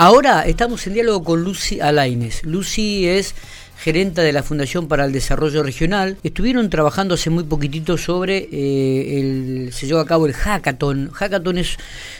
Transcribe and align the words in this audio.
Ahora 0.00 0.42
estamos 0.42 0.86
en 0.86 0.94
diálogo 0.94 1.24
con 1.24 1.42
Lucy 1.42 1.80
Alaines. 1.80 2.44
Lucy 2.44 3.08
es 3.08 3.34
gerenta 3.76 4.22
de 4.22 4.32
la 4.32 4.44
Fundación 4.44 4.86
para 4.86 5.04
el 5.04 5.10
Desarrollo 5.10 5.64
Regional. 5.64 6.18
Estuvieron 6.22 6.70
trabajando 6.70 7.14
hace 7.14 7.30
muy 7.30 7.42
poquitito 7.42 7.98
sobre 7.98 8.48
eh, 8.52 9.18
el 9.18 9.72
se 9.72 9.88
llevó 9.88 9.98
a 9.98 10.06
cabo 10.06 10.26
el 10.26 10.34
hackathon. 10.34 11.10
Hackathon 11.10 11.58
es, 11.58 11.78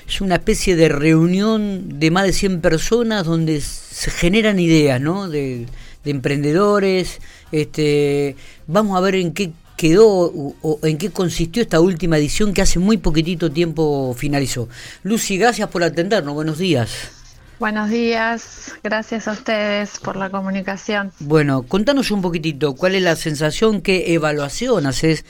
es 0.09 0.21
una 0.21 0.35
especie 0.35 0.75
de 0.75 0.89
reunión 0.89 2.01
de 2.01 2.11
más 2.11 2.25
de 2.25 2.33
100 2.33 2.63
personas 2.63 3.25
donde 3.25 3.61
se 3.61 4.11
generan 4.11 4.59
ideas, 4.59 5.01
¿no? 5.01 5.29
De, 5.29 5.67
de 6.03 6.11
emprendedores. 6.11 7.21
Este, 7.53 8.35
vamos 8.67 8.99
a 8.99 9.01
ver 9.03 9.15
en 9.15 9.33
qué 9.33 9.53
quedó 9.77 10.09
o, 10.09 10.81
en 10.83 10.99
qué 10.99 11.11
consistió 11.11 11.63
esta 11.63 11.79
última 11.79 12.19
edición 12.19 12.53
que 12.55 12.63
hace 12.63 12.81
muy 12.81 12.97
poquitito 12.97 13.53
tiempo 13.53 14.17
finalizó. 14.19 14.69
Lucy, 15.05 15.39
gracias 15.39 15.69
por 15.69 15.85
atendernos. 15.85 16.35
Buenos 16.35 16.59
días. 16.59 17.18
Buenos 17.59 17.91
días, 17.91 18.73
gracias 18.85 19.27
a 19.27 19.33
ustedes 19.33 19.99
por 19.99 20.15
la 20.15 20.31
comunicación. 20.31 21.11
Bueno, 21.19 21.65
contanos 21.65 22.13
un 22.13 22.23
poquitito, 22.23 22.77
¿cuál 22.77 22.95
es 22.95 23.03
la 23.03 23.17
sensación, 23.17 23.81
qué 23.81 24.15
evaluación 24.15 24.87
haces 24.87 25.25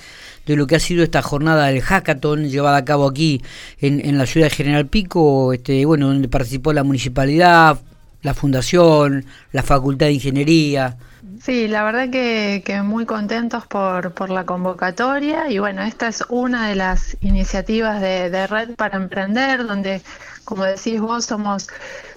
de 0.44 0.54
lo 0.54 0.66
que 0.66 0.76
ha 0.76 0.78
sido 0.78 1.02
esta 1.02 1.22
jornada 1.22 1.68
del 1.68 1.80
hackathon 1.80 2.50
llevada 2.50 2.76
a 2.76 2.84
cabo 2.84 3.08
aquí 3.08 3.40
en, 3.80 4.18
la 4.18 4.26
ciudad 4.26 4.48
de 4.48 4.54
General 4.54 4.86
Pico, 4.86 5.54
este, 5.54 5.86
bueno, 5.86 6.08
donde 6.08 6.28
participó 6.28 6.74
la 6.74 6.84
municipalidad, 6.84 7.78
la 8.20 8.34
fundación, 8.34 9.24
la 9.52 9.62
facultad 9.62 10.06
de 10.06 10.12
ingeniería? 10.12 10.98
Sí, 11.42 11.66
la 11.66 11.82
verdad 11.82 12.10
que, 12.10 12.82
muy 12.82 13.06
contentos 13.06 13.66
por, 13.66 14.12
por, 14.12 14.28
la 14.28 14.44
convocatoria 14.44 15.50
y 15.50 15.60
bueno, 15.60 15.82
esta 15.82 16.08
es 16.08 16.22
una 16.28 16.68
de 16.68 16.74
las 16.74 17.16
iniciativas 17.22 18.02
de, 18.02 18.28
de 18.28 18.46
Red 18.46 18.74
para 18.74 18.98
Emprender, 18.98 19.66
donde 19.66 20.02
como 20.48 20.64
decís 20.64 20.98
vos, 20.98 21.26
somos 21.26 21.68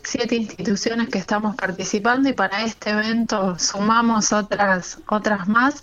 siete 0.04 0.38
instituciones 0.38 1.10
que 1.10 1.18
estamos 1.18 1.54
participando 1.58 2.30
y 2.30 2.34
para 2.34 2.64
este 2.64 2.92
evento 2.92 3.60
sumamos 3.60 4.32
otras 4.32 5.00
otras 5.08 5.50
más. 5.50 5.82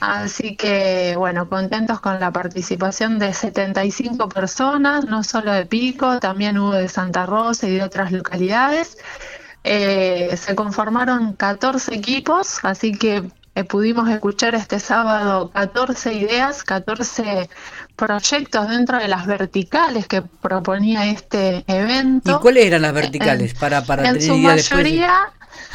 Así 0.00 0.56
que, 0.56 1.14
bueno, 1.18 1.50
contentos 1.50 2.00
con 2.00 2.18
la 2.18 2.30
participación 2.32 3.18
de 3.18 3.34
75 3.34 4.26
personas, 4.30 5.04
no 5.04 5.22
solo 5.22 5.52
de 5.52 5.66
Pico, 5.66 6.18
también 6.18 6.56
hubo 6.56 6.72
de 6.72 6.88
Santa 6.88 7.26
Rosa 7.26 7.68
y 7.68 7.74
de 7.74 7.82
otras 7.82 8.10
localidades. 8.10 8.96
Eh, 9.62 10.34
se 10.38 10.54
conformaron 10.54 11.34
14 11.34 11.94
equipos, 11.94 12.58
así 12.62 12.92
que 12.92 13.22
eh, 13.54 13.64
pudimos 13.64 14.08
escuchar 14.08 14.54
este 14.54 14.80
sábado 14.80 15.50
14 15.50 16.14
ideas, 16.14 16.64
14 16.64 17.50
proyectos 17.96 18.68
dentro 18.68 18.98
de 18.98 19.08
las 19.08 19.26
verticales 19.26 20.06
que 20.06 20.22
proponía 20.22 21.10
este 21.10 21.62
evento. 21.66 22.38
¿Y 22.38 22.40
cuáles 22.40 22.64
eran 22.64 22.82
las 22.82 22.94
verticales? 22.94 23.54
para, 23.54 23.82
para 23.82 24.08
en 24.08 24.22
su 24.22 24.38
mayoría, 24.38 25.32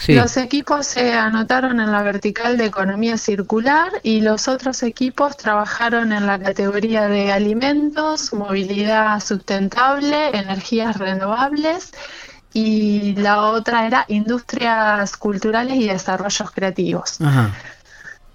los 0.07 0.37
equipos 0.37 0.87
se 0.87 1.13
anotaron 1.13 1.79
en 1.79 1.91
la 1.91 2.01
vertical 2.01 2.57
de 2.57 2.65
economía 2.65 3.17
circular 3.17 3.91
y 4.01 4.21
los 4.21 4.47
otros 4.47 4.81
equipos 4.81 5.37
trabajaron 5.37 6.11
en 6.13 6.25
la 6.25 6.39
categoría 6.39 7.07
de 7.07 7.31
alimentos, 7.31 8.33
movilidad 8.33 9.19
sustentable, 9.19 10.29
energías 10.29 10.97
renovables 10.97 11.91
y 12.57 13.13
la 13.13 13.43
otra 13.43 13.85
era 13.85 14.05
industrias 14.07 15.15
culturales 15.15 15.75
y 15.75 15.89
desarrollos 15.89 16.49
creativos. 16.49 17.19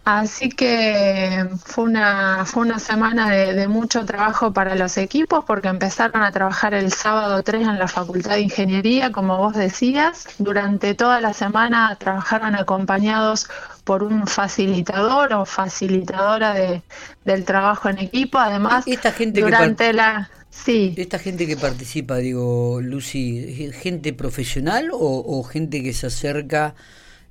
Así 0.04 0.48
que 0.48 1.48
fue 1.64 1.84
una, 1.84 2.44
fue 2.44 2.62
una 2.62 2.78
semana 2.78 3.30
de, 3.30 3.66
mucho 3.66 4.04
trabajo 4.04 4.52
para 4.52 4.76
los 4.76 4.96
equipos 4.96 5.44
porque 5.44 5.66
empezaron 5.66 6.22
a 6.22 6.30
trabajar 6.30 6.72
el 6.72 6.92
sábado 6.92 7.42
3 7.42 7.62
en 7.66 7.78
la 7.80 7.88
Facultad 7.88 8.34
de 8.34 8.42
Ingeniería, 8.42 9.10
como 9.10 9.38
vos 9.38 9.54
decías. 9.54 10.28
Durante 10.38 10.94
toda 10.94 11.20
la 11.20 11.32
semana 11.32 11.96
trabajaron 11.98 12.54
acompañados 12.54 13.48
por 13.82 14.04
un 14.04 14.28
facilitador 14.28 15.32
o 15.32 15.44
facilitadora 15.44 16.54
de, 16.54 16.82
del 17.24 17.44
trabajo 17.44 17.88
en 17.88 17.98
equipo. 17.98 18.38
Además, 18.38 18.84
esta 18.86 19.10
gente 19.10 19.40
durante 19.40 19.92
la... 19.92 20.30
Sí. 20.52 20.94
Esta 20.96 21.18
gente 21.18 21.46
que 21.46 21.56
participa, 21.56 22.18
digo, 22.18 22.80
Lucy, 22.82 23.72
¿gente 23.72 24.12
profesional 24.12 24.90
o, 24.92 25.42
gente 25.44 25.82
que 25.82 25.94
se 25.94 26.06
acerca, 26.06 26.74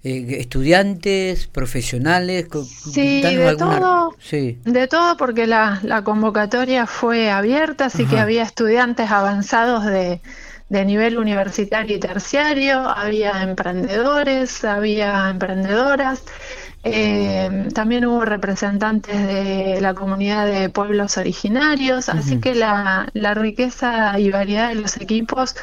eh, 0.03 0.37
estudiantes, 0.39 1.45
profesionales? 1.45 2.47
Sí, 2.91 3.21
de 3.21 3.55
todo, 3.55 4.15
sí, 4.19 4.57
de 4.65 4.87
todo 4.87 5.15
porque 5.17 5.45
la, 5.45 5.79
la 5.83 6.03
convocatoria 6.03 6.87
fue 6.87 7.29
abierta, 7.29 7.85
así 7.85 8.05
que 8.05 8.19
había 8.19 8.41
estudiantes 8.41 9.11
avanzados 9.11 9.85
de, 9.85 10.19
de 10.71 10.85
nivel 10.85 11.17
universitario 11.17 11.97
y 11.97 11.99
terciario, 11.99 12.79
había 12.79 13.43
emprendedores, 13.43 14.63
había 14.63 15.29
emprendedoras, 15.29 16.23
eh, 16.83 17.67
también 17.73 18.05
hubo 18.05 18.25
representantes 18.25 19.15
de 19.27 19.79
la 19.81 19.93
comunidad 19.93 20.47
de 20.47 20.69
pueblos 20.69 21.17
originarios, 21.17 22.09
así 22.09 22.39
que 22.39 22.55
la, 22.55 23.07
la 23.13 23.33
riqueza 23.33 24.19
y 24.19 24.31
variedad 24.31 24.69
de 24.69 24.75
los 24.75 24.97
equipos 24.97 25.55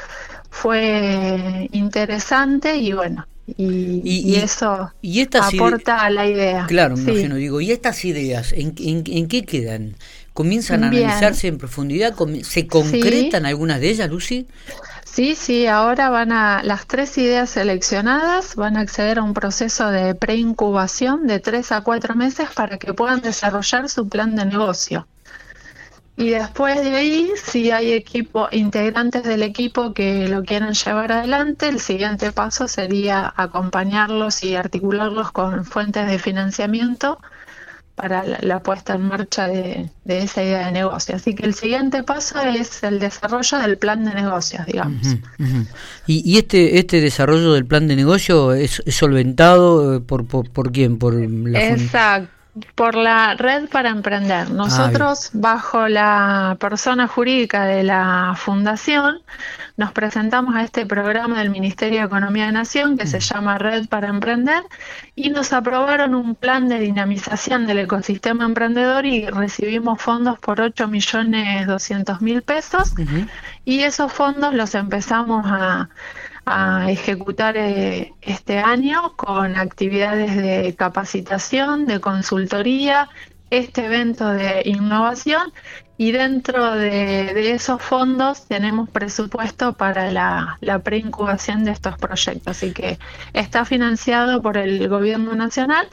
fue 0.51 1.69
interesante 1.73 2.77
y 2.77 2.93
bueno, 2.93 3.27
y, 3.57 4.35
eso 4.37 4.93
aporta 5.41 5.97
a 5.97 6.11
la 6.11 6.27
idea. 6.27 6.67
Claro, 6.67 6.97
me 6.97 7.13
imagino, 7.13 7.37
digo, 7.37 7.61
¿y 7.61 7.73
estas 7.73 8.05
ideas 8.05 8.53
en, 8.53 8.75
en, 8.79 9.29
qué 9.29 9.45
quedan? 9.45 9.97
¿Comienzan 10.35 10.85
a 10.85 10.89
analizarse 10.89 11.49
en 11.49 11.59
profundidad? 11.59 12.15
¿Se 12.43 12.67
concretan 12.67 13.47
algunas 13.47 13.81
de 13.81 13.91
ellas, 13.91 14.11
Lucy? 14.11 14.47
Sí, 15.13 15.35
sí, 15.35 15.67
ahora 15.67 16.11
van 16.11 16.31
a, 16.33 16.63
las 16.63 16.87
tres 16.87 17.19
ideas 17.19 17.51
seleccionadas 17.51 18.55
van 18.55 18.77
a 18.77 18.81
acceder 18.81 19.19
a 19.19 19.25
un 19.25 19.35
proceso 19.35 19.91
de 19.91 20.15
preincubación 20.15 21.27
de 21.27 21.41
tres 21.41 21.73
a 21.73 21.81
cuatro 21.83 22.15
meses 22.15 22.51
para 22.55 22.79
que 22.79 22.95
puedan 22.95 23.21
desarrollar 23.21 23.89
su 23.89 24.09
plan 24.09 24.37
de 24.37 24.45
negocio. 24.47 25.09
Y 26.17 26.31
después 26.31 26.83
de 26.83 26.95
ahí, 26.97 27.31
si 27.37 27.71
hay 27.71 27.93
equipo, 27.93 28.49
integrantes 28.53 29.25
del 29.25 29.43
equipo 29.43 29.93
que 29.95 30.29
lo 30.29 30.43
quieren 30.45 30.75
llevar 30.75 31.13
adelante, 31.13 31.69
el 31.69 31.81
siguiente 31.81 32.31
paso 32.33 32.69
sería 32.69 33.33
acompañarlos 33.37 34.45
y 34.45 34.57
articularlos 34.57 35.33
con 35.33 35.65
fuentes 35.65 36.07
de 36.09 36.19
financiamiento 36.19 37.19
para 37.99 38.25
la, 38.25 38.63
puesta 38.63 38.95
en 38.95 39.03
marcha 39.03 39.49
de, 39.49 39.91
esa 40.07 40.43
idea 40.43 40.67
de 40.67 40.73
negocio. 40.73 41.17
Así 41.17 41.35
que 41.35 41.45
el 41.45 41.55
siguiente 41.55 42.03
paso 42.05 42.41
es 42.41 42.83
el 42.83 43.01
desarrollo 43.01 43.59
del 43.59 43.77
plan 43.77 44.05
de 44.05 44.15
negocios, 44.15 44.65
digamos. 44.67 45.17
¿Y, 46.07 46.39
este 46.39 46.79
este 46.79 47.01
desarrollo 47.01 47.53
del 47.53 47.67
plan 47.67 47.89
de 47.89 47.97
negocio 47.97 48.53
es, 48.55 48.83
solventado 48.87 49.97
eh, 49.97 50.01
por, 50.01 50.27
por, 50.27 50.73
quién? 50.73 50.99
Por 50.99 51.15
la 51.15 51.67
Exacto 51.67 52.38
por 52.75 52.95
la 52.95 53.35
red 53.35 53.69
para 53.69 53.91
emprender. 53.91 54.51
Nosotros, 54.51 55.31
bajo 55.33 55.89
la 55.89 56.57
persona 56.61 57.09
jurídica 57.09 57.65
de 57.65 57.83
la 57.83 58.35
fundación, 58.37 59.23
nos 59.77 59.93
presentamos 59.93 60.57
a 60.57 60.65
este 60.65 60.87
programa 60.87 61.39
del 61.39 61.51
Ministerio 61.51 62.01
de 62.01 62.07
Economía 62.07 62.47
de 62.47 62.53
Nación 62.53 62.99
que 62.99 63.07
se 63.07 63.19
mm. 63.19 63.21
llama 63.21 63.59
Red 63.59 63.89
para 63.89 64.09
Emprender 64.09 64.63
y 65.15 65.31
nos 65.31 65.53
aprobaron 65.53 66.17
un 66.17 66.35
plan 66.35 66.69
de 66.69 66.81
dinamización 66.81 67.67
del 67.67 67.79
ecosistema 67.79 68.45
emprendedor 68.45 69.07
y 69.07 69.27
recibimos 69.27 70.03
fondos 70.03 70.39
por 70.41 70.61
8 70.61 70.89
millones 70.89 71.67
200 71.67 72.21
mil 72.21 72.43
pesos 72.43 72.95
y 73.65 73.81
esos 73.81 74.13
fondos 74.13 74.53
los 74.53 74.75
empezamos 74.75 75.47
a 75.47 75.89
a 76.49 76.91
ejecutar 76.91 77.57
eh, 77.57 78.13
este 78.23 78.59
año 78.59 79.15
con 79.17 79.57
actividades 79.57 80.37
de 80.37 80.75
capacitación, 80.77 81.87
de 81.87 82.01
consultoría, 82.01 83.09
este 83.51 83.87
evento 83.87 84.29
de 84.29 84.63
innovación 84.65 85.53
y 85.97 86.13
dentro 86.13 86.73
de, 86.75 87.53
esos 87.53 87.83
fondos 87.83 88.47
tenemos 88.47 88.89
presupuesto 88.89 89.73
para 89.73 90.13
la, 90.13 90.57
la 90.61 90.79
preincubación 90.79 91.65
de 91.65 91.73
estos 91.73 91.97
proyectos. 91.99 92.57
Así 92.57 92.73
que 92.73 92.99
está 93.33 93.65
financiado 93.65 94.41
por 94.41 94.57
el 94.57 94.89
Gobierno 94.89 95.35
Nacional 95.35 95.89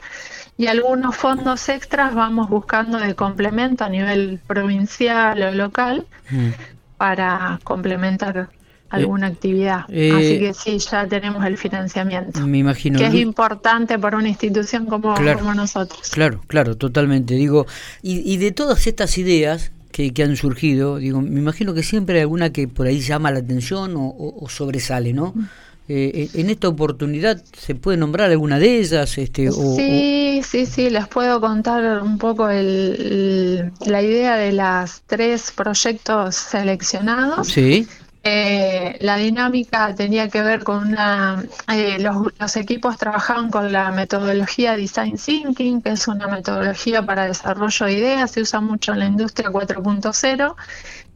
y 0.56 0.68
algunos 0.68 1.16
fondos 1.16 1.68
extras 1.68 2.14
vamos 2.14 2.48
buscando 2.48 2.98
de 2.98 3.14
complemento 3.14 3.84
a 3.84 3.88
nivel 3.88 4.40
provincial 4.46 5.42
o 5.42 5.50
local 5.52 6.06
mm. 6.30 6.50
para 6.96 7.58
complementar 7.64 8.48
alguna 8.90 9.28
actividad. 9.28 9.84
Eh, 9.88 10.12
Así 10.14 10.38
que 10.38 10.54
sí, 10.54 10.78
ya 10.78 11.06
tenemos 11.06 11.44
el 11.44 11.56
financiamiento. 11.56 12.46
Me 12.46 12.58
imagino. 12.58 12.98
Que 12.98 13.06
es 13.06 13.14
importante 13.14 13.98
para 13.98 14.16
una 14.16 14.28
institución 14.28 14.86
como, 14.86 15.14
como 15.14 15.54
nosotros. 15.54 16.10
Claro, 16.10 16.40
claro, 16.46 16.76
totalmente. 16.76 17.34
Digo, 17.34 17.66
y, 18.02 18.36
de 18.36 18.52
todas 18.52 18.86
estas 18.86 19.18
ideas 19.18 19.72
que, 19.92 20.12
que, 20.12 20.22
han 20.22 20.36
surgido, 20.36 20.98
digo, 20.98 21.20
me 21.20 21.40
imagino 21.40 21.74
que 21.74 21.82
siempre 21.82 22.16
hay 22.16 22.22
alguna 22.22 22.50
que 22.50 22.68
por 22.68 22.86
ahí 22.86 23.00
llama 23.00 23.30
la 23.30 23.40
atención 23.40 23.94
o, 23.96 24.46
sobresale, 24.48 25.12
¿no? 25.12 25.32
Mm. 25.34 25.44
Eh, 25.88 26.10
eh, 26.34 26.40
en 26.40 26.50
esta 26.50 26.66
oportunidad 26.66 27.40
se 27.56 27.76
puede 27.76 27.96
nombrar 27.96 28.32
alguna 28.32 28.58
de 28.58 28.80
ellas 28.80 29.18
este 29.18 29.52
sí 29.52 30.42
sí 30.42 30.66
sí 30.66 30.90
les 30.90 31.06
puedo 31.06 31.40
contar 31.40 32.02
un 32.02 32.18
poco 32.18 32.48
el, 32.48 33.70
la 33.86 34.02
idea 34.02 34.34
de 34.34 34.50
las 34.50 35.02
tres 35.06 35.52
proyectos 35.52 36.34
seleccionados 36.34 37.46
sí 37.46 37.86
eh, 38.28 38.98
la 39.02 39.16
dinámica 39.18 39.94
tenía 39.94 40.28
que 40.28 40.42
ver 40.42 40.64
con 40.64 40.88
una, 40.88 41.44
eh, 41.72 41.98
los, 42.00 42.56
equipos 42.56 42.96
trabajaban 42.98 43.52
con 43.52 43.70
la 43.70 43.92
metodología 43.92 44.76
Design 44.76 45.16
Thinking, 45.16 45.80
que 45.80 45.90
es 45.90 46.08
una 46.08 46.26
metodología 46.26 47.06
para 47.06 47.26
desarrollo 47.26 47.86
de 47.86 47.92
ideas, 47.92 48.32
se 48.32 48.40
usa 48.40 48.60
mucho 48.60 48.94
en 48.94 48.98
la 48.98 49.06
industria 49.06 49.50
4.0, 49.50 50.56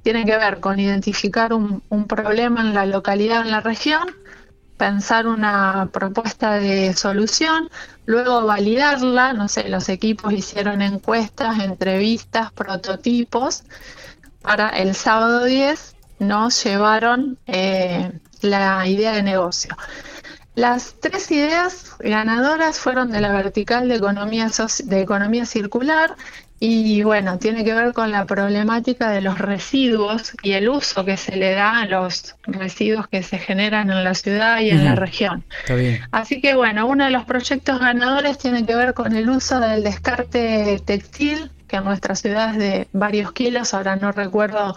tiene 0.02 0.24
que 0.24 0.36
ver 0.36 0.60
con 0.60 0.78
identificar 0.78 1.52
un, 1.52 1.82
un 1.88 2.06
problema 2.06 2.60
en 2.60 2.74
la 2.74 2.86
localidad, 2.86 3.40
en 3.40 3.50
la 3.50 3.60
región, 3.60 4.14
pensar 4.76 5.26
una 5.26 5.88
propuesta 5.92 6.60
de 6.60 6.92
solución, 6.94 7.70
luego 8.06 8.46
validarla, 8.46 9.32
no 9.32 9.48
sé, 9.48 9.68
los 9.68 9.88
equipos 9.88 10.32
hicieron 10.32 10.80
encuestas, 10.80 11.58
entrevistas, 11.58 12.52
prototipos, 12.52 13.64
para 14.42 14.68
el 14.68 14.94
sábado 14.94 15.42
10 15.42 15.96
nos 16.20 16.62
llevaron 16.62 17.38
eh, 17.46 18.12
la 18.42 18.86
idea 18.86 19.12
de 19.12 19.24
negocio. 19.24 19.76
Las 20.54 20.94
tres 21.00 21.30
ideas 21.30 21.96
ganadoras 21.98 22.78
fueron 22.78 23.10
de 23.10 23.20
la 23.20 23.32
vertical 23.32 23.88
de 23.88 23.96
economía, 23.96 24.48
de 24.84 25.00
economía 25.00 25.46
circular 25.46 26.14
y 26.62 27.02
bueno, 27.04 27.38
tiene 27.38 27.64
que 27.64 27.72
ver 27.72 27.94
con 27.94 28.10
la 28.10 28.26
problemática 28.26 29.08
de 29.08 29.22
los 29.22 29.38
residuos 29.38 30.32
y 30.42 30.52
el 30.52 30.68
uso 30.68 31.06
que 31.06 31.16
se 31.16 31.36
le 31.36 31.52
da 31.52 31.80
a 31.80 31.86
los 31.86 32.36
residuos 32.42 33.08
que 33.08 33.22
se 33.22 33.38
generan 33.38 33.90
en 33.90 34.04
la 34.04 34.12
ciudad 34.12 34.60
y 34.60 34.68
en 34.68 34.84
la 34.84 34.94
región. 34.94 35.42
Así 36.10 36.42
que 36.42 36.54
bueno, 36.54 36.86
uno 36.86 37.06
de 37.06 37.10
los 37.10 37.24
proyectos 37.24 37.80
ganadores 37.80 38.36
tiene 38.36 38.66
que 38.66 38.74
ver 38.74 38.92
con 38.92 39.16
el 39.16 39.30
uso 39.30 39.58
del 39.58 39.82
descarte 39.82 40.82
textil, 40.84 41.50
que 41.66 41.76
en 41.76 41.84
nuestra 41.84 42.14
ciudad 42.14 42.50
es 42.50 42.58
de 42.58 42.88
varios 42.92 43.32
kilos, 43.32 43.72
ahora 43.72 43.96
no 43.96 44.12
recuerdo 44.12 44.76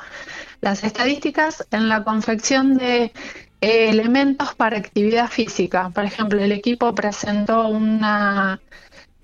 las 0.64 0.86
estadísticas 0.86 1.68
en 1.72 1.90
la 1.90 2.06
confección 2.06 2.78
de 2.78 3.12
eh, 3.60 3.90
elementos 3.90 4.56
para 4.56 4.78
actividad 4.78 5.28
física. 5.28 5.90
Por 5.90 6.06
ejemplo, 6.06 6.42
el 6.42 6.54
equipo 6.54 6.96
presentó 6.96 7.68
una 7.68 8.62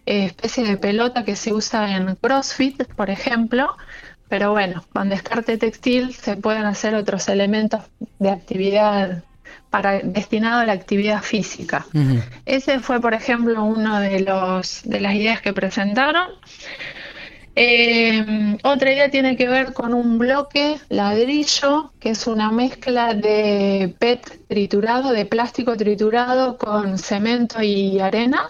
eh, 0.06 0.26
especie 0.26 0.66
de 0.66 0.76
pelota 0.76 1.24
que 1.24 1.38
se 1.38 1.54
usa 1.54 1.96
en 1.96 2.16
CrossFit, 2.18 2.84
por 2.94 3.10
ejemplo, 3.10 3.78
pero 4.28 4.52
bueno, 4.52 4.84
con 4.92 5.08
descarte 5.08 5.58
textil 5.58 6.14
se 6.14 6.36
pueden 6.36 6.66
hacer 6.66 6.94
otros 6.94 7.30
elementos 7.30 7.84
de 8.20 8.32
actividad 8.32 9.24
para 9.70 10.00
destinado 10.00 10.60
a 10.60 10.66
la 10.66 10.74
actividad 10.74 11.22
física. 11.22 11.86
Ese 12.46 12.80
fue, 12.82 13.00
por 13.00 13.14
ejemplo, 13.14 13.64
uno 13.64 14.02
de 14.02 14.20
los 14.20 14.82
de 14.84 15.00
las 15.00 15.14
ideas 15.16 15.42
que 15.42 15.54
presentaron. 15.54 16.28
Eh, 17.62 18.58
otra 18.64 18.94
idea 18.94 19.12
tiene 19.12 19.36
que 19.36 19.50
ver 19.50 19.74
con 19.74 19.94
un 19.94 20.18
bloque 20.18 20.80
ladrillo, 20.88 21.92
que 22.00 22.12
es 22.12 22.26
una 22.26 22.54
mezcla 22.54 23.14
de 23.14 23.94
PET 24.00 24.48
triturado, 24.48 25.12
de 25.12 25.26
plástico 25.26 25.76
triturado 25.76 26.58
con 26.58 26.98
cemento 26.98 27.62
y 27.62 28.00
arena. 28.00 28.48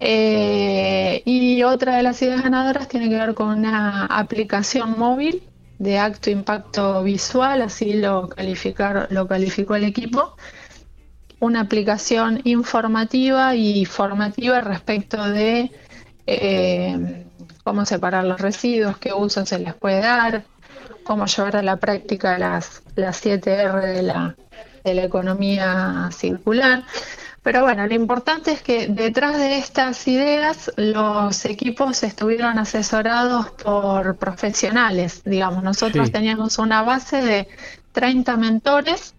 Eh, 0.00 1.22
y 1.24 1.62
otra 1.62 1.94
de 1.94 2.02
las 2.02 2.20
ideas 2.22 2.42
ganadoras 2.42 2.88
tiene 2.88 3.08
que 3.08 3.14
ver 3.14 3.34
con 3.34 3.58
una 3.60 4.06
aplicación 4.06 4.98
móvil 4.98 5.40
de 5.78 5.96
acto 5.96 6.28
impacto 6.28 7.04
visual, 7.04 7.62
así 7.62 7.92
lo, 7.92 8.30
calificar, 8.30 9.06
lo 9.10 9.28
calificó 9.28 9.76
el 9.76 9.84
equipo, 9.84 10.34
una 11.38 11.60
aplicación 11.60 12.40
informativa 12.42 13.54
y 13.54 13.84
formativa 13.84 14.60
respecto 14.60 15.22
de 15.30 15.70
eh, 16.26 17.26
cómo 17.62 17.84
separar 17.84 18.24
los 18.24 18.40
residuos, 18.40 18.98
qué 18.98 19.12
uso 19.12 19.44
se 19.46 19.58
les 19.58 19.74
puede 19.74 20.00
dar, 20.00 20.44
cómo 21.04 21.26
llevar 21.26 21.56
a 21.56 21.62
la 21.62 21.76
práctica 21.76 22.38
las, 22.38 22.82
las 22.96 23.24
7R 23.24 23.80
de 23.80 24.02
la, 24.02 24.36
de 24.84 24.94
la 24.94 25.04
economía 25.04 26.08
circular. 26.12 26.84
Pero 27.42 27.62
bueno, 27.62 27.86
lo 27.86 27.94
importante 27.94 28.52
es 28.52 28.62
que 28.62 28.88
detrás 28.88 29.38
de 29.38 29.56
estas 29.56 30.06
ideas 30.06 30.70
los 30.76 31.44
equipos 31.46 32.02
estuvieron 32.02 32.58
asesorados 32.58 33.50
por 33.52 34.16
profesionales, 34.16 35.22
digamos, 35.24 35.62
nosotros 35.62 36.12
teníamos 36.12 36.58
una 36.58 36.82
base 36.82 37.22
de 37.22 37.48
30 37.92 38.36
mentores 38.36 39.14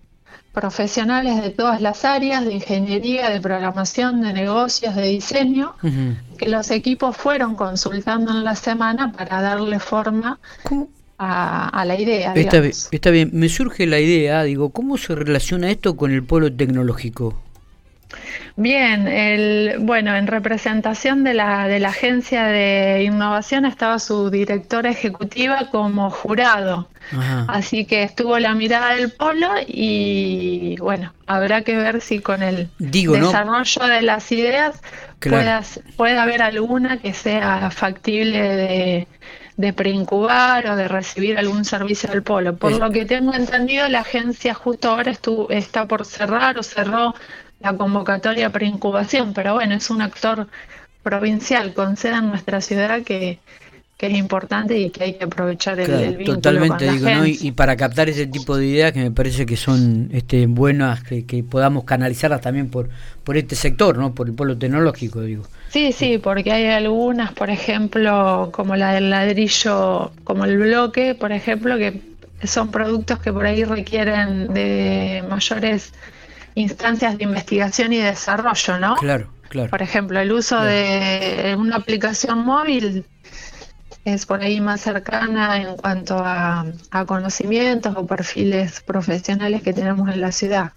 profesionales 0.53 1.42
de 1.42 1.50
todas 1.50 1.81
las 1.81 2.03
áreas, 2.03 2.44
de 2.45 2.53
ingeniería, 2.53 3.30
de 3.30 3.39
programación, 3.39 4.21
de 4.21 4.33
negocios, 4.33 4.95
de 4.95 5.07
diseño, 5.07 5.75
que 6.38 6.50
los 6.50 6.71
equipos 6.71 7.15
fueron 7.15 7.56
consultando 7.56 8.31
en 8.31 8.44
la 8.44 8.56
semana 8.56 9.12
para 9.12 9.42
darle 9.42 9.80
forma 9.80 10.39
a, 11.18 11.83
la 11.86 12.00
idea. 12.00 12.33
Está 12.33 12.59
bien, 12.59 12.74
está 12.92 13.09
bien, 13.12 13.30
me 13.33 13.48
surge 13.48 13.86
la 13.88 14.00
idea, 14.00 14.44
digo, 14.44 14.71
¿cómo 14.71 14.98
se 14.98 15.15
relaciona 15.15 15.69
esto 15.69 15.95
con 15.95 16.12
el 16.12 16.24
polo 16.24 16.51
tecnológico? 16.51 17.42
Bien, 18.55 19.07
el, 19.07 19.77
bueno, 19.79 20.15
en 20.15 20.27
representación 20.27 21.23
de 21.23 21.33
la, 21.33 21.67
de 21.67 21.79
la 21.79 21.89
Agencia 21.89 22.45
de 22.45 23.03
Innovación 23.03 23.65
estaba 23.65 23.99
su 23.99 24.29
directora 24.29 24.89
ejecutiva 24.89 25.69
como 25.71 26.09
jurado. 26.09 26.87
Así 27.47 27.85
que 27.85 28.03
estuvo 28.03 28.37
la 28.39 28.53
mirada 28.53 28.95
del 28.95 29.11
polo 29.11 29.49
y 29.67 30.77
bueno, 30.79 31.13
habrá 31.25 31.61
que 31.63 31.75
ver 31.75 31.99
si 32.01 32.19
con 32.19 32.43
el 32.43 32.69
desarrollo 32.77 33.87
de 33.87 34.01
las 34.01 34.31
ideas 34.31 34.81
puede 35.97 36.17
haber 36.17 36.41
alguna 36.41 36.97
que 36.97 37.13
sea 37.13 37.69
factible 37.71 38.39
de, 38.39 39.07
de 39.57 39.73
preincubar 39.73 40.67
o 40.67 40.75
de 40.75 40.87
recibir 40.87 41.37
algún 41.37 41.65
servicio 41.65 42.09
del 42.09 42.23
polo. 42.23 42.55
Por 42.55 42.73
lo 42.77 42.89
que 42.91 43.05
tengo 43.05 43.33
entendido, 43.33 43.87
la 43.89 44.01
agencia 44.01 44.53
justo 44.53 44.89
ahora 44.89 45.11
estuvo, 45.11 45.49
está 45.49 45.87
por 45.87 46.05
cerrar 46.05 46.57
o 46.57 46.63
cerró 46.63 47.13
la 47.61 47.77
convocatoria 47.77 48.49
para 48.49 48.65
incubación, 48.65 49.33
pero 49.33 49.53
bueno, 49.53 49.75
es 49.75 49.89
un 49.89 50.01
actor 50.01 50.47
provincial 51.03 51.73
con 51.73 51.97
sede 51.97 52.15
en 52.15 52.29
nuestra 52.29 52.61
ciudad 52.61 53.01
que, 53.03 53.39
es 53.99 54.17
importante 54.17 54.79
y 54.79 54.89
que 54.89 55.03
hay 55.03 55.13
que 55.13 55.25
aprovechar 55.25 55.79
el, 55.79 56.17
vínculo 56.17 56.37
Totalmente, 56.37 56.91
digo, 56.91 57.07
¿no? 57.07 57.27
Y, 57.27 57.51
para 57.51 57.75
captar 57.75 58.09
ese 58.09 58.25
tipo 58.25 58.57
de 58.57 58.65
ideas 58.65 58.93
que 58.93 58.99
me 58.99 59.11
parece 59.11 59.45
que 59.45 59.55
son 59.55 60.09
este, 60.11 60.47
buenas, 60.47 61.03
que, 61.03 61.23
que 61.27 61.43
podamos 61.43 61.83
canalizarlas 61.83 62.41
también 62.41 62.71
por, 62.71 62.89
por 63.23 63.37
este 63.37 63.55
sector, 63.55 63.99
¿no? 63.99 64.15
Por 64.15 64.27
el 64.27 64.33
polo 64.33 64.57
tecnológico, 64.57 65.21
digo. 65.21 65.43
Sí, 65.69 65.91
sí, 65.91 66.17
porque 66.17 66.51
hay 66.51 66.65
algunas, 66.65 67.31
por 67.33 67.51
ejemplo, 67.51 68.49
como 68.51 68.75
la 68.75 68.91
del 68.93 69.11
ladrillo, 69.11 70.11
como 70.23 70.45
el 70.45 70.57
bloque, 70.57 71.13
por 71.13 71.31
ejemplo, 71.31 71.77
que 71.77 72.01
son 72.43 72.71
productos 72.71 73.19
que 73.19 73.31
por 73.31 73.45
ahí 73.45 73.63
requieren 73.63 74.51
de 74.51 75.23
mayores 75.29 75.93
instancias 76.56 77.18
de 77.18 77.24
investigación 77.24 77.94
y 77.94 77.98
desarrollo, 77.98 78.80
¿no? 78.80 78.95
Claro, 78.95 79.31
claro. 79.49 79.69
Por 79.69 79.81
ejemplo, 79.81 80.19
el 80.19 80.31
uso 80.31 80.61
de 80.61 81.56
una 81.57 81.78
aplicación 81.78 82.45
móvil 82.45 83.06
es 84.06 84.25
por 84.25 84.42
ahí 84.42 84.59
más 84.59 84.81
cercana 84.81 85.61
en 85.61 85.75
cuanto 85.78 86.18
a, 86.18 86.66
conocimientos 87.06 87.95
o 87.95 88.06
perfiles 88.06 88.81
profesionales 88.81 89.61
que 89.61 89.73
tenemos 89.73 90.09
en 90.09 90.21
la 90.21 90.31
ciudad. 90.31 90.73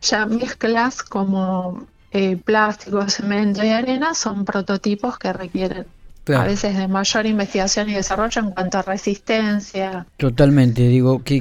Ya 0.00 0.26
mezclas 0.26 1.02
como 1.02 1.86
eh, 2.10 2.36
plástico, 2.36 3.08
cemento 3.08 3.64
y 3.64 3.70
arena 3.70 4.14
son 4.14 4.44
prototipos 4.44 5.18
que 5.18 5.32
requieren 5.32 5.86
a 6.28 6.44
veces 6.44 6.76
de 6.76 6.88
mayor 6.88 7.26
investigación 7.26 7.90
y 7.90 7.94
desarrollo 7.94 8.40
en 8.40 8.50
cuanto 8.50 8.78
a 8.78 8.82
resistencia. 8.82 10.06
Totalmente, 10.16 10.82
digo, 10.88 11.22
que, 11.22 11.40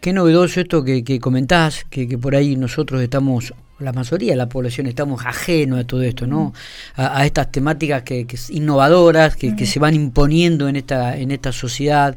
qué 0.00 0.12
novedoso 0.12 0.60
esto 0.60 0.84
que, 0.84 1.02
que 1.04 1.18
comentás, 1.18 1.84
que, 1.88 2.06
que 2.06 2.18
por 2.18 2.34
ahí 2.34 2.56
nosotros 2.56 3.00
estamos 3.00 3.54
la 3.80 3.92
mayoría 3.92 4.32
de 4.32 4.36
la 4.36 4.48
población 4.48 4.86
estamos 4.86 5.24
ajenos 5.24 5.80
a 5.80 5.84
todo 5.84 6.02
esto, 6.02 6.26
¿no? 6.26 6.52
A, 6.96 7.24
estas 7.26 7.50
temáticas 7.50 8.02
que, 8.02 8.26
que 8.26 8.38
innovadoras, 8.50 9.36
que, 9.36 9.56
que, 9.56 9.66
se 9.66 9.78
van 9.78 9.94
imponiendo 9.94 10.68
en 10.68 10.76
esta, 10.76 11.16
en 11.16 11.30
esta 11.30 11.52
sociedad 11.52 12.16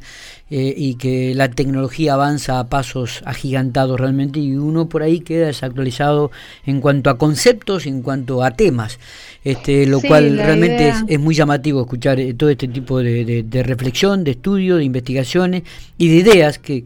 eh, 0.50 0.74
y 0.76 0.96
que 0.96 1.34
la 1.34 1.50
tecnología 1.50 2.14
avanza 2.14 2.60
a 2.60 2.68
pasos 2.68 3.24
agigantados 3.26 4.00
realmente 4.00 4.40
y 4.40 4.56
uno 4.56 4.88
por 4.88 5.02
ahí 5.02 5.22
queda 5.22 5.48
desactualizado 5.48 6.32
en 6.66 6.82
cuanto 6.82 7.10
a 7.10 7.18
conceptos, 7.18 7.86
en 7.86 8.02
cuanto 8.02 8.44
a 8.44 8.52
temas, 8.52 9.00
este, 9.44 9.88
lo 9.88 10.02
cual 10.02 10.38
realmente 10.38 10.90
es, 10.90 10.98
es, 11.08 11.20
muy 11.20 11.34
llamativo 11.34 11.82
escuchar 11.82 12.20
eh, 12.20 12.34
todo 12.34 12.50
este 12.50 12.68
tipo 12.68 13.00
de, 13.00 13.44
de 13.44 13.64
reflexión, 13.64 14.24
de 14.24 14.32
estudio, 14.32 14.78
de 14.78 14.84
investigaciones 14.84 15.64
y 15.98 16.10
de 16.10 16.16
ideas 16.16 16.60
que, 16.60 16.86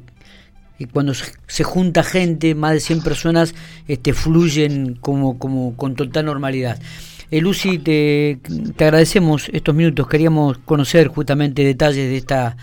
y 0.79 0.85
cuando 0.85 1.13
se 1.13 1.63
junta 1.63 2.03
gente, 2.03 2.53
más 2.55 2.73
de 2.73 2.79
100 2.79 3.01
personas, 3.01 3.55
este, 3.87 4.13
fluyen 4.13 4.95
como, 4.95 5.39
como 5.39 5.75
con 5.75 5.95
total 5.95 6.25
normalidad. 6.25 6.79
Eh, 7.29 7.41
Lucy, 7.41 7.79
te, 7.79 8.39
te 8.75 8.85
agradecemos 8.85 9.49
estos 9.51 9.75
minutos, 9.75 10.07
queríamos 10.07 10.57
conocer 10.59 11.07
justamente 11.07 11.63
detalles 11.63 12.09
de 12.09 12.17
esta 12.17 12.55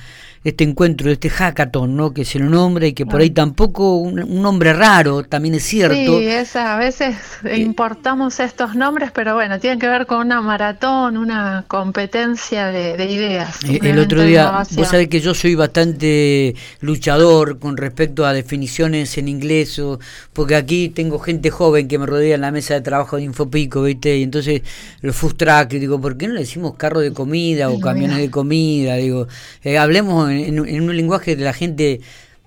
este 0.45 0.63
encuentro, 0.63 1.07
de 1.07 1.15
este 1.15 1.31
hackathon, 1.31 1.97
¿no? 1.97 2.13
Que 2.13 2.23
es 2.23 2.37
el 2.37 2.51
nombre 2.51 2.89
y 2.89 2.93
que 2.93 3.07
por 3.07 3.23
ahí 3.23 3.31
ah. 3.31 3.35
tampoco 3.35 3.97
un, 3.97 4.43
nombre 4.43 4.75
raro, 4.75 5.25
también 5.25 5.55
es 5.55 5.65
cierto. 5.65 6.19
Sí, 6.19 6.27
es, 6.27 6.55
a 6.55 6.77
veces 6.77 7.17
eh, 7.45 7.57
importamos 7.57 8.39
estos 8.41 8.75
nombres, 8.75 9.11
pero 9.11 9.35
bueno, 9.35 9.59
tienen 9.59 9.79
que 9.79 9.89
ver 9.89 10.05
con 10.05 10.19
una 10.19 10.43
maratón, 10.43 11.17
una 11.17 11.65
competencia 11.67 12.67
de, 12.67 13.03
ideas. 13.07 13.65
Eh, 13.65 13.81
el 13.83 13.99
otro 13.99 14.21
día, 14.21 14.65
vos 14.77 14.89
sabés 14.89 15.09
que 15.09 15.21
yo 15.21 15.33
soy 15.33 15.55
bastante 15.55 16.55
luchador 16.81 17.59
con 17.59 17.79
respecto 17.79 18.27
a 18.27 18.35
definiciones 18.35 19.17
en 19.17 19.29
inglés, 19.29 19.79
o, 19.79 19.99
porque 20.35 20.57
aquí 20.57 20.91
tengo 20.91 21.19
gente 21.19 21.51
joven 21.51 21.89
que 21.89 21.99
me 21.99 22.05
rodea 22.05 22.35
en 22.35 22.43
la 22.43 22.51
mesa 22.51 22.75
de 22.75 22.83
trabajo 22.83 23.17
de 23.17 23.23
Infopico, 23.23 23.83
¿viste? 23.83 24.19
Y 24.19 24.23
entonces 24.23 24.54
los 25.01 25.17
food 25.17 25.35
truck, 25.35 25.69
digo, 25.69 26.01
¿por 26.01 26.17
qué 26.17 26.29
no 26.29 26.35
le 26.35 26.41
decimos 26.41 26.75
carro 26.77 27.01
de 27.01 27.13
comida 27.13 27.71
o 27.71 27.81
camiones 27.81 28.19
de 28.19 28.31
comida? 28.31 28.97
Digo, 28.97 29.27
eh, 29.63 29.79
hablemos 29.79 30.31
en, 30.31 30.59
un 30.61 30.97
lenguaje 30.97 31.37
que 31.37 31.43
la 31.43 31.53
gente 31.53 32.01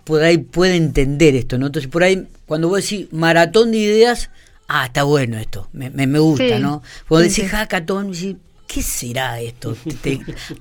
por 0.03 0.23
ahí 0.23 0.37
puede 0.37 0.75
entender 0.75 1.35
esto, 1.35 1.57
¿no? 1.57 1.67
Entonces 1.67 1.91
por 1.91 2.03
ahí, 2.03 2.27
cuando 2.45 2.69
vos 2.69 2.81
decís 2.81 3.07
maratón 3.11 3.71
de 3.71 3.79
ideas, 3.79 4.29
ah, 4.67 4.85
está 4.85 5.03
bueno 5.03 5.37
esto, 5.37 5.67
me, 5.73 5.89
me, 5.89 6.19
gusta, 6.19 6.59
¿no? 6.59 6.81
Cuando 7.07 7.27
decís 7.27 7.49
hackathon, 7.49 8.13
¿qué 8.67 8.83
será 8.83 9.39
esto? 9.39 9.75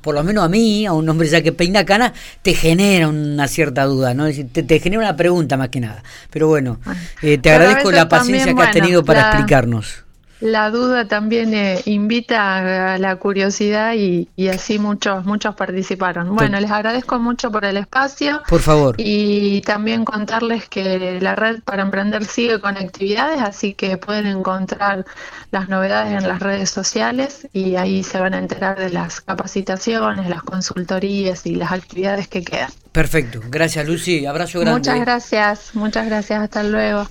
por 0.01 0.15
lo 0.15 0.25
menos 0.25 0.45
a 0.45 0.49
mí, 0.49 0.87
a 0.87 0.93
un 0.93 1.09
hombre 1.09 1.29
ya 1.29 1.43
que 1.43 1.53
peina 1.53 1.85
cana, 1.85 2.15
te 2.43 2.55
genera 2.55 3.09
una 3.09 3.49
cierta 3.49 3.85
duda, 3.85 4.15
¿no? 4.15 4.27
Te, 4.31 4.63
te 4.63 4.81
genera 4.81 5.01
una 5.01 5.17
pregunta 5.17 5.57
más 5.57 5.69
que 5.69 5.81
nada. 5.81 6.03
Pero 6.31 6.49
bueno, 6.49 6.81
eh, 7.23 7.37
te 7.39 7.51
agradezco 7.51 7.91
la 7.91 8.09
paciencia 8.09 8.55
que 8.55 8.63
has 8.63 8.73
tenido 8.73 9.05
para 9.05 9.29
explicarnos. 9.29 10.06
La 10.41 10.71
duda 10.71 11.09
también 11.09 11.55
eh, 11.55 11.81
invita 11.87 12.95
a 12.95 12.99
la 12.99 13.17
curiosidad 13.17 13.95
y, 13.95 14.29
así 14.49 14.79
muchos 14.79 15.25
muchos 15.25 15.55
participaron. 15.55 16.35
Bueno, 16.35 16.61
les 16.61 16.71
agradezco 16.71 17.19
mucho 17.19 17.51
por 17.51 17.65
el 17.65 17.77
espacio. 17.79 18.43
Por 18.49 18.61
favor. 18.61 18.95
Y 18.99 19.63
también 19.63 20.05
contarles 20.05 20.69
que 20.69 21.19
la 21.21 21.35
red 21.35 21.63
para 21.63 21.83
emprender 21.83 22.25
sigue 22.25 22.61
con 22.61 22.77
actividades, 22.77 23.41
así 23.41 23.75
que 23.75 23.97
pueden 23.97 24.27
encontrar 24.27 25.07
las 25.51 25.69
novedades 25.69 26.23
en 26.23 26.29
las 26.29 26.41
redes 26.41 26.71
sociales 26.71 27.49
y 27.53 27.77
ahí 27.77 28.03
se 28.03 28.21
van 28.21 28.35
a 28.35 28.39
enterar 28.39 28.79
de 28.79 28.91
las 28.91 29.21
capacitaciones, 29.21 30.29
las 30.29 30.43
consultorías 30.43 31.47
y 31.47 31.55
las 31.55 31.73
actividades 31.73 32.29
que 32.29 32.43
quedan. 32.43 32.71
Perfecto. 32.93 33.41
Gracias, 33.51 33.87
Lucy. 33.87 34.25
Abrazo 34.25 34.61
grande. 34.61 34.79
Muchas 34.79 35.01
gracias. 35.01 35.75
Muchas 35.75 36.07
gracias. 36.07 36.41
Hasta 36.41 36.63
luego. 36.63 37.05